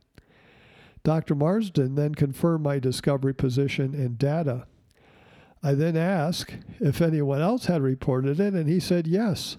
Dr. 1.03 1.33
Marsden 1.33 1.95
then 1.95 2.13
confirmed 2.13 2.63
my 2.63 2.77
discovery 2.77 3.33
position 3.33 3.95
and 3.95 4.19
data. 4.19 4.67
I 5.63 5.73
then 5.73 5.97
asked 5.97 6.57
if 6.79 7.01
anyone 7.01 7.41
else 7.41 7.65
had 7.65 7.81
reported 7.81 8.39
it, 8.39 8.53
and 8.53 8.69
he 8.69 8.79
said 8.79 9.07
yes. 9.07 9.57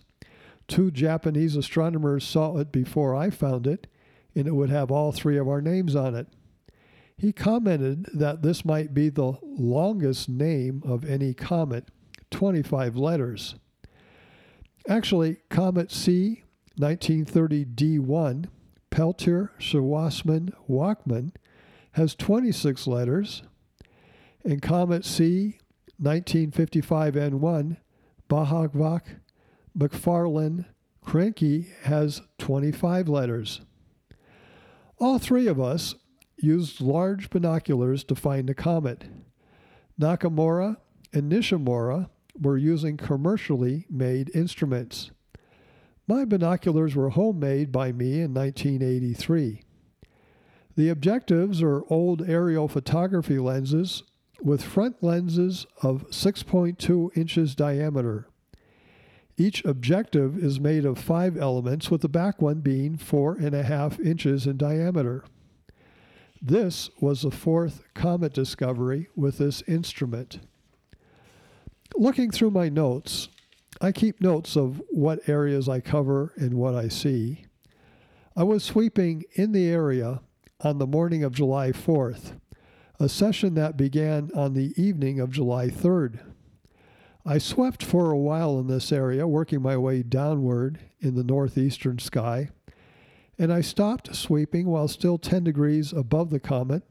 Two 0.68 0.92
Japanese 0.92 1.56
astronomers 1.56 2.22
saw 2.24 2.56
it 2.58 2.70
before 2.70 3.16
I 3.16 3.30
found 3.30 3.66
it, 3.66 3.88
and 4.36 4.46
it 4.46 4.54
would 4.54 4.70
have 4.70 4.92
all 4.92 5.10
three 5.10 5.38
of 5.38 5.48
our 5.48 5.60
names 5.60 5.96
on 5.96 6.14
it. 6.14 6.28
He 7.16 7.32
commented 7.32 8.06
that 8.14 8.42
this 8.42 8.64
might 8.64 8.94
be 8.94 9.08
the 9.08 9.36
longest 9.42 10.28
name 10.28 10.80
of 10.84 11.04
any 11.04 11.34
comet, 11.34 11.88
25 12.30 12.96
letters. 12.96 13.56
Actually, 14.88 15.38
Comet 15.48 15.90
C 15.90 16.41
1930 16.76 17.64
D1, 17.66 18.46
Peltier 18.90 19.50
Schwassmann 19.58 20.52
Wachmann, 20.68 21.32
has 21.92 22.14
26 22.14 22.86
letters, 22.86 23.42
and 24.44 24.62
Comet 24.62 25.04
C 25.04 25.58
1955 25.98 27.14
N1, 27.14 27.76
Bakharev 28.28 29.02
McFarlane 29.76 30.66
Krienke 31.04 31.66
has 31.82 32.22
25 32.38 33.08
letters. 33.08 33.60
All 34.98 35.18
three 35.18 35.46
of 35.46 35.60
us 35.60 35.94
used 36.36 36.80
large 36.80 37.30
binoculars 37.30 38.04
to 38.04 38.14
find 38.14 38.48
the 38.48 38.54
comet. 38.54 39.04
Nakamura 40.00 40.76
and 41.12 41.30
Nishimura 41.30 42.08
were 42.40 42.56
using 42.56 42.96
commercially 42.96 43.86
made 43.90 44.34
instruments. 44.34 45.10
My 46.06 46.24
binoculars 46.24 46.96
were 46.96 47.10
homemade 47.10 47.70
by 47.70 47.92
me 47.92 48.20
in 48.20 48.34
1983. 48.34 49.62
The 50.74 50.88
objectives 50.88 51.62
are 51.62 51.84
old 51.88 52.28
aerial 52.28 52.66
photography 52.66 53.38
lenses 53.38 54.02
with 54.42 54.64
front 54.64 55.02
lenses 55.02 55.66
of 55.82 56.08
6.2 56.10 57.16
inches 57.16 57.54
diameter. 57.54 58.26
Each 59.36 59.64
objective 59.64 60.42
is 60.42 60.60
made 60.60 60.84
of 60.84 60.98
five 60.98 61.36
elements, 61.36 61.90
with 61.90 62.02
the 62.02 62.08
back 62.08 62.42
one 62.42 62.60
being 62.60 62.96
four 62.96 63.34
and 63.34 63.54
a 63.54 63.62
half 63.62 63.98
inches 64.00 64.46
in 64.46 64.56
diameter. 64.56 65.24
This 66.40 66.90
was 67.00 67.22
the 67.22 67.30
fourth 67.30 67.82
comet 67.94 68.34
discovery 68.34 69.08
with 69.14 69.38
this 69.38 69.62
instrument. 69.68 70.40
Looking 71.96 72.30
through 72.30 72.50
my 72.50 72.68
notes, 72.68 73.28
I 73.84 73.90
keep 73.90 74.20
notes 74.20 74.56
of 74.56 74.80
what 74.90 75.28
areas 75.28 75.68
I 75.68 75.80
cover 75.80 76.32
and 76.36 76.54
what 76.54 76.76
I 76.76 76.86
see. 76.86 77.46
I 78.36 78.44
was 78.44 78.62
sweeping 78.62 79.24
in 79.32 79.50
the 79.50 79.68
area 79.68 80.20
on 80.60 80.78
the 80.78 80.86
morning 80.86 81.24
of 81.24 81.34
July 81.34 81.72
4th, 81.72 82.38
a 83.00 83.08
session 83.08 83.54
that 83.54 83.76
began 83.76 84.30
on 84.36 84.54
the 84.54 84.72
evening 84.80 85.18
of 85.18 85.32
July 85.32 85.66
3rd. 85.66 86.20
I 87.26 87.38
swept 87.38 87.82
for 87.82 88.12
a 88.12 88.16
while 88.16 88.56
in 88.60 88.68
this 88.68 88.92
area, 88.92 89.26
working 89.26 89.60
my 89.60 89.76
way 89.76 90.04
downward 90.04 90.78
in 91.00 91.16
the 91.16 91.24
northeastern 91.24 91.98
sky, 91.98 92.50
and 93.36 93.52
I 93.52 93.62
stopped 93.62 94.14
sweeping 94.14 94.68
while 94.68 94.86
still 94.86 95.18
10 95.18 95.42
degrees 95.42 95.92
above 95.92 96.30
the 96.30 96.38
comet 96.38 96.84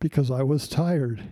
because 0.00 0.30
I 0.30 0.42
was 0.42 0.68
tired. 0.68 1.30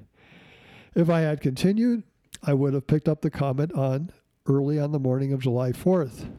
If 0.94 1.10
I 1.10 1.20
had 1.20 1.42
continued, 1.42 2.04
I 2.42 2.54
would 2.54 2.72
have 2.72 2.86
picked 2.86 3.08
up 3.08 3.20
the 3.20 3.30
comet 3.30 3.70
on 3.74 4.12
early 4.48 4.78
on 4.78 4.92
the 4.92 4.98
morning 4.98 5.32
of 5.32 5.42
July 5.42 5.72
4th. 5.72 6.30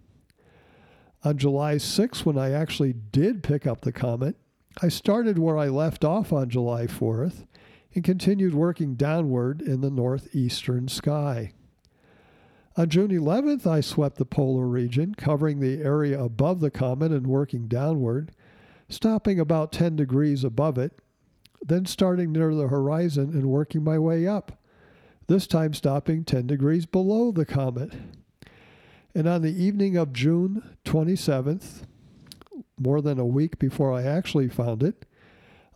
On 1.24 1.38
July 1.38 1.75
6th, 1.75 2.25
when 2.25 2.38
I 2.38 2.51
actually 2.51 2.94
did 2.94 3.44
pick 3.44 3.68
up 3.68 3.82
the 3.82 3.92
comet, 3.92 4.36
I 4.82 4.89
started 4.89 5.38
where 5.38 5.58
I 5.58 5.68
left 5.68 6.04
off 6.04 6.34
on 6.34 6.50
July 6.50 6.88
4th 6.88 7.46
and 7.94 8.04
continued 8.04 8.54
working 8.54 8.96
downward 8.96 9.62
in 9.62 9.82
the 9.82 9.89
northeastern 9.89 10.88
sky. 10.88 11.51
On 12.78 12.88
June 12.88 13.10
11th, 13.10 13.68
I 13.68 13.82
swept 13.82 14.18
the 14.18 14.25
polar 14.25 14.68
region, 14.68 15.16
covering 15.16 15.60
the 15.60 15.82
area 15.82 16.22
above 16.22 16.62
the 16.62 16.72
comet 16.72 17.12
and 17.12 17.28
working 17.28 17.68
downward, 17.68 18.32
stopping 18.88 19.39
about 19.39 19.72
10 19.72 19.96
degrees 19.96 20.44
above 20.44 20.78
it, 20.78 21.00
then 21.62 21.86
starting 21.86 22.32
near 22.32 22.56
the 22.56 22.70
horizon 22.70 23.32
and 23.34 23.48
working 23.48 23.84
my 23.84 24.00
way 24.00 24.25
up, 24.25 24.59
this 25.29 25.45
time 25.45 25.75
stopping 25.75 26.24
10 26.24 26.48
degrees 26.48 26.88
below 26.88 27.31
the 27.31 27.45
comet. 27.45 27.93
And 29.13 29.27
on 29.27 29.43
the 29.43 29.63
evening 29.63 29.95
of 29.95 30.12
June 30.12 30.75
27th, 30.86 31.83
more 32.79 33.00
than 33.00 33.19
a 33.19 33.25
week 33.25 33.59
before 33.59 33.93
I 33.93 34.03
actually 34.03 34.50
found 34.50 34.81
it, 34.81 35.05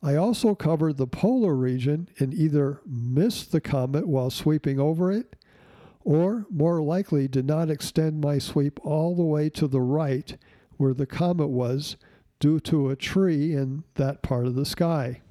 I 0.02 0.16
also 0.16 0.56
covered 0.56 0.98
the 0.98 1.06
polar 1.06 1.54
region 1.56 2.10
and 2.18 2.34
either 2.34 2.82
missed 2.84 3.52
the 3.52 3.62
comet 3.62 4.08
while 4.08 4.32
sweeping 4.32 4.80
over 4.80 5.12
it 5.12 5.36
or 6.04 6.48
more 6.50 6.82
likely 6.82 7.28
did 7.28 7.46
not 7.46 7.70
extend 7.70 8.22
my 8.22 8.40
sweep 8.40 8.80
all 8.84 9.16
the 9.16 9.24
way 9.24 9.50
to 9.52 9.68
the 9.68 9.82
right 9.82 10.36
where 10.78 10.96
the 10.96 11.06
comet 11.06 11.50
was 11.50 11.96
due 12.40 12.60
to 12.62 12.90
a 12.90 12.96
tree 12.96 13.54
in 13.54 13.84
that 13.96 14.24
part 14.24 14.48
of 14.48 14.56
the 14.56 14.66
sky. 14.66 15.22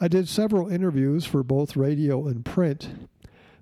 I 0.00 0.08
did 0.08 0.28
several 0.28 0.68
interviews 0.68 1.24
for 1.24 1.42
both 1.42 1.76
radio 1.76 2.26
and 2.26 2.44
print, 2.44 3.08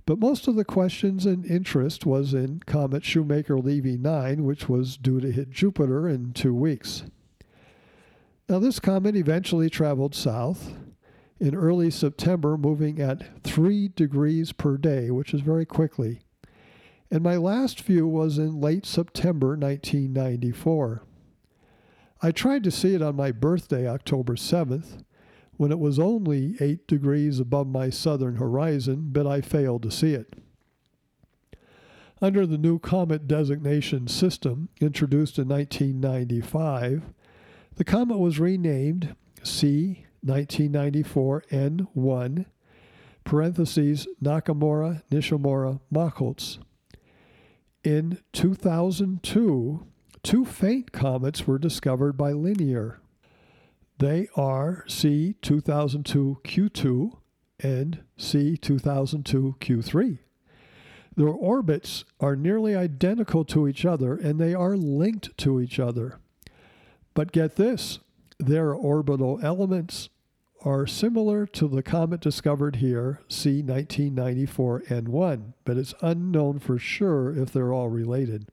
but 0.06 0.18
most 0.18 0.48
of 0.48 0.56
the 0.56 0.64
questions 0.64 1.26
and 1.26 1.44
interest 1.44 2.06
was 2.06 2.32
in 2.32 2.60
Comet 2.66 3.04
Shoemaker 3.04 3.58
Levy 3.58 3.98
9, 3.98 4.44
which 4.44 4.68
was 4.68 4.96
due 4.96 5.20
to 5.20 5.30
hit 5.30 5.50
Jupiter 5.50 6.08
in 6.08 6.32
two 6.32 6.54
weeks. 6.54 7.04
Now, 8.48 8.58
this 8.58 8.80
comet 8.80 9.14
eventually 9.14 9.70
traveled 9.70 10.14
south, 10.14 10.72
in 11.38 11.54
early 11.54 11.90
September, 11.90 12.56
moving 12.56 13.00
at 13.00 13.42
3 13.44 13.88
degrees 13.88 14.52
per 14.52 14.76
day, 14.76 15.10
which 15.10 15.34
is 15.34 15.40
very 15.40 15.66
quickly. 15.66 16.20
And 17.10 17.22
my 17.22 17.36
last 17.36 17.80
view 17.82 18.08
was 18.08 18.38
in 18.38 18.60
late 18.60 18.86
September 18.86 19.48
1994. 19.48 21.02
I 22.22 22.30
tried 22.30 22.64
to 22.64 22.70
see 22.70 22.94
it 22.94 23.02
on 23.02 23.16
my 23.16 23.32
birthday, 23.32 23.86
October 23.86 24.34
7th, 24.34 25.02
when 25.62 25.70
it 25.70 25.78
was 25.78 25.96
only 25.96 26.56
8 26.58 26.88
degrees 26.88 27.38
above 27.38 27.68
my 27.68 27.88
southern 27.88 28.34
horizon, 28.34 29.10
but 29.12 29.28
I 29.28 29.40
failed 29.40 29.84
to 29.84 29.92
see 29.92 30.12
it. 30.12 30.34
Under 32.20 32.46
the 32.46 32.58
new 32.58 32.80
comet 32.80 33.28
designation 33.28 34.08
system 34.08 34.70
introduced 34.80 35.38
in 35.38 35.46
1995, 35.46 37.04
the 37.76 37.84
comet 37.84 38.18
was 38.18 38.40
renamed 38.40 39.14
C 39.44 40.04
1994 40.24 41.44
N1, 41.52 42.46
parentheses 43.22 44.08
Nakamura 44.20 45.04
Nishimura 45.12 45.78
Machholz. 45.94 46.58
In 47.84 48.18
2002, 48.32 49.86
two 50.24 50.44
faint 50.44 50.90
comets 50.90 51.46
were 51.46 51.60
discovered 51.60 52.14
by 52.14 52.32
Linear. 52.32 52.98
They 54.02 54.26
are 54.34 54.84
C 54.88 55.36
2002 55.42 56.38
Q2 56.42 57.18
and 57.60 58.02
C 58.16 58.56
2002 58.56 59.54
Q3. 59.60 60.18
Their 61.14 61.28
orbits 61.28 62.04
are 62.18 62.34
nearly 62.34 62.74
identical 62.74 63.44
to 63.44 63.68
each 63.68 63.84
other 63.84 64.16
and 64.16 64.40
they 64.40 64.54
are 64.54 64.76
linked 64.76 65.38
to 65.38 65.60
each 65.60 65.78
other. 65.78 66.18
But 67.14 67.30
get 67.30 67.54
this 67.54 68.00
their 68.40 68.74
orbital 68.74 69.38
elements 69.40 70.08
are 70.64 70.84
similar 70.84 71.46
to 71.46 71.68
the 71.68 71.84
comet 71.84 72.20
discovered 72.20 72.76
here, 72.76 73.20
C 73.28 73.62
1994 73.62 74.80
N1, 74.88 75.52
but 75.64 75.76
it's 75.76 75.94
unknown 76.00 76.58
for 76.58 76.76
sure 76.76 77.32
if 77.32 77.52
they're 77.52 77.72
all 77.72 77.88
related. 77.88 78.48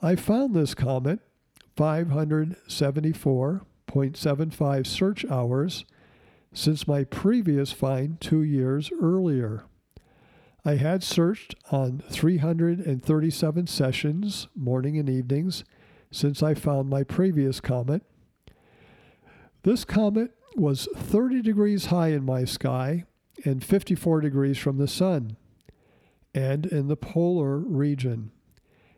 I 0.00 0.16
found 0.16 0.56
this 0.56 0.74
comet 0.74 1.20
574.75 3.92 4.86
search 4.86 5.24
hours 5.26 5.84
since 6.54 6.88
my 6.88 7.04
previous 7.04 7.72
find 7.72 8.20
two 8.20 8.42
years 8.42 8.90
earlier. 9.00 9.64
I 10.64 10.76
had 10.76 11.02
searched 11.02 11.54
on 11.70 12.02
337 12.08 13.66
sessions, 13.66 14.48
morning 14.54 14.96
and 14.98 15.10
evenings, 15.10 15.64
since 16.10 16.42
I 16.42 16.54
found 16.54 16.88
my 16.88 17.02
previous 17.02 17.60
comet. 17.60 18.02
This 19.62 19.84
comet 19.84 20.32
was 20.56 20.88
30 20.94 21.42
degrees 21.42 21.86
high 21.86 22.08
in 22.08 22.24
my 22.24 22.44
sky 22.44 23.04
and 23.44 23.64
54 23.64 24.20
degrees 24.20 24.58
from 24.58 24.78
the 24.78 24.88
sun, 24.88 25.36
and 26.34 26.66
in 26.66 26.88
the 26.88 26.96
polar 26.96 27.58
region. 27.58 28.30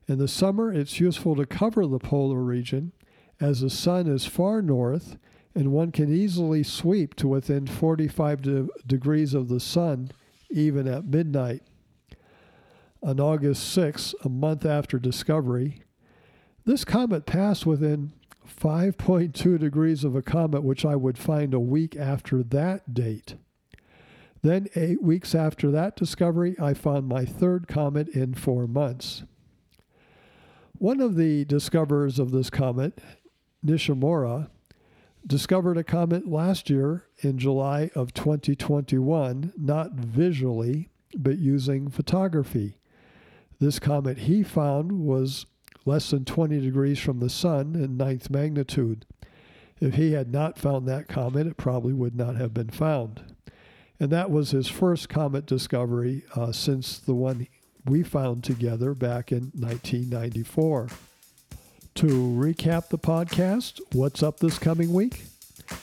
In 0.07 0.19
the 0.19 0.29
summer, 0.29 0.73
it's 0.73 1.01
useful 1.01 1.35
to 1.37 1.47
cover 1.47 1.87
the 1.87 1.99
polar 1.99 2.43
region 2.43 2.93
as 3.41 3.61
the 3.61 3.71
sun 3.71 4.07
is 4.07 4.27
far 4.27 4.63
north 4.63 5.17
and 5.55 5.73
one 5.73 5.93
can 5.93 6.13
easily 6.13 6.63
sweep 6.63 7.15
to 7.15 7.29
within 7.29 7.67
45 7.67 8.43
de- 8.43 8.69
degrees 8.87 9.35
of 9.35 9.49
the 9.49 9.61
sun 9.61 10.11
even 10.51 10.87
at 10.89 11.05
midnight. 11.05 11.63
On 13.03 13.21
August 13.21 13.69
6, 13.73 14.15
a 14.25 14.29
month 14.29 14.65
after 14.65 14.99
discovery, 14.99 15.83
this 16.65 16.85
comet 16.85 17.27
passed 17.27 17.67
within 17.67 18.13
5.2 18.49 19.59
degrees 19.59 20.05
of 20.05 20.17
a 20.17 20.23
comet, 20.23 20.63
which 20.63 20.85
I 20.85 20.97
would 20.97 21.19
find 21.19 21.53
a 21.53 21.61
week 21.61 21.97
after 21.97 22.43
that 22.43 22.95
date. 22.95 23.37
Then, 24.43 24.69
eight 24.75 25.03
weeks 25.03 25.35
after 25.35 25.71
that 25.71 25.97
discovery, 25.97 26.57
I 26.61 26.75
found 26.75 27.09
my 27.09 27.25
third 27.25 27.67
comet 27.67 28.09
in 28.09 28.35
four 28.35 28.67
months. 28.67 29.25
One 30.79 31.01
of 31.01 31.17
the 31.17 31.45
discoverers 31.45 32.19
of 32.19 32.31
this 32.31 32.51
comet, 32.51 33.01
Nishimura, 33.65 34.49
discovered 35.27 35.79
a 35.79 35.85
comet 35.85 36.29
last 36.29 36.69
year 36.69 37.05
in 37.21 37.39
July 37.39 37.91
of 37.95 38.13
2021, 38.13 39.53
not 39.57 39.93
visually, 39.93 40.91
but 41.17 41.39
using 41.39 41.89
photography. 41.89 42.77
This 43.61 43.79
comet 43.79 44.19
he 44.19 44.43
found 44.43 44.93
was 44.93 45.47
less 45.87 46.11
than 46.11 46.25
20 46.25 46.61
degrees 46.61 46.99
from 46.99 47.21
the 47.21 47.31
sun 47.31 47.75
in 47.75 47.97
ninth 47.97 48.31
magnitude. 48.31 49.07
If 49.81 49.95
he 49.95 50.13
had 50.13 50.31
not 50.31 50.59
found 50.59 50.87
that 50.87 51.09
comet, 51.09 51.47
it 51.47 51.57
probably 51.57 51.93
would 51.93 52.17
not 52.17 52.37
have 52.37 52.55
been 52.55 52.71
found. 52.71 53.35
And 54.01 54.11
that 54.11 54.31
was 54.31 54.51
his 54.51 54.69
first 54.69 55.09
comet 55.09 55.47
discovery 55.47 56.25
uh, 56.35 56.53
since 56.53 56.99
the 56.99 57.15
one 57.15 57.47
we 57.85 58.03
found 58.03 58.45
together 58.45 58.95
back 58.95 59.31
in 59.31 59.53
1994. 59.55 60.89
To 61.97 62.07
recap 62.07 62.89
the 62.89 62.99
podcast, 62.99 63.81
what's 63.93 64.21
up 64.21 64.41
this 64.41 64.59
coming 64.59 64.93
week? 64.93 65.27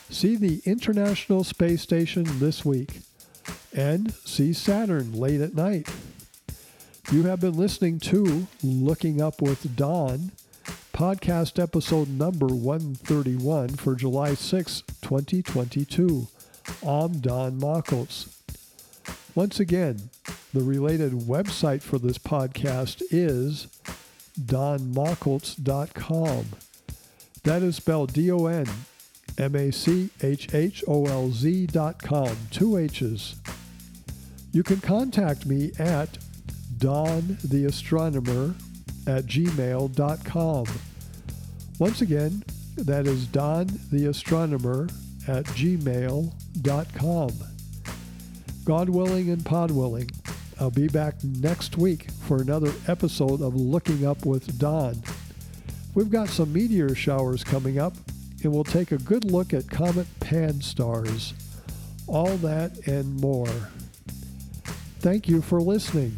See 0.10 0.36
the 0.36 0.62
International 0.66 1.46
Space 1.46 1.82
Station 1.82 2.26
this 2.40 2.66
week 2.66 3.00
and 3.72 4.14
see 4.26 4.52
Saturn 4.52 5.14
late 5.14 5.40
at 5.40 5.56
night. 5.56 5.88
You 7.14 7.24
have 7.24 7.40
been 7.40 7.58
listening 7.58 8.00
to 8.02 8.46
Looking 8.62 9.22
Up 9.22 9.42
with 9.42 9.78
Don, 9.78 10.34
podcast 10.94 11.64
episode 11.64 12.10
number 12.10 12.48
131 12.48 13.70
for 13.70 13.96
July 13.96 14.34
6, 14.34 14.84
2022. 15.02 16.28
I'm 16.86 17.20
Don 17.20 17.58
Machholz. 17.58 18.36
Once 19.34 19.62
again, 19.62 20.10
the 20.54 20.62
related 20.62 21.14
website 21.14 21.82
for 21.82 21.98
this 21.98 22.18
podcast 22.18 23.02
is 23.12 23.68
donmachholz.com. 24.40 26.46
That 27.44 27.64
is 27.64 27.76
spelled 27.76 28.14
D 28.14 28.32
O 28.32 28.46
N 28.46 28.68
M 29.38 29.56
A 29.56 29.72
C 29.72 30.10
H 30.22 30.54
H 30.54 30.84
O 30.88 31.06
L 31.06 31.32
Z 31.32 31.68
dot 31.68 32.02
com, 32.02 32.36
two 32.52 32.78
H's. 32.78 33.36
You 34.52 34.64
can 34.64 34.82
contact 34.82 35.46
me 35.46 35.72
at 35.80 36.18
dontheastronomer 36.78 38.56
at 39.08 39.26
gmail.com. 39.26 40.66
Once 41.80 42.02
again, 42.02 42.44
that 42.76 43.08
is 43.08 43.26
dontheastronomer 43.28 44.92
at 45.28 45.46
gmail.com. 45.46 47.32
God 48.64 48.90
willing 48.90 49.30
and 49.30 49.46
pod 49.46 49.72
willing, 49.72 50.10
I'll 50.62 50.70
be 50.70 50.88
back 50.88 51.16
next 51.24 51.80
week 51.80 52.12
for 52.12 52.40
another 52.40 52.72
episode 52.88 53.42
of 53.42 53.56
Looking 53.56 54.06
Up 54.06 54.28
with 54.28 54.60
Don. 54.60 55.02
We've 55.96 56.12
got 56.12 56.30
some 56.30 56.54
meteor 56.54 56.94
showers 56.94 57.44
coming 57.44 57.80
up, 57.80 57.96
and 58.44 58.52
we'll 58.52 58.64
take 58.64 58.92
a 58.92 59.00
good 59.00 59.26
look 59.32 59.56
at 59.56 59.68
Comet 59.68 60.06
Pan-STARRS. 60.20 61.34
All 62.06 62.38
that 62.38 62.86
and 62.86 63.20
more. 63.20 63.50
Thank 65.00 65.28
you 65.28 65.42
for 65.42 65.60
listening. 65.60 66.16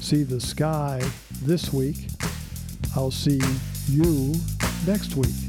See 0.00 0.22
the 0.22 0.40
sky 0.40 1.02
this 1.42 1.74
week. 1.74 2.08
I'll 2.96 3.10
see 3.10 3.38
you 3.86 4.34
next 4.86 5.14
week. 5.14 5.45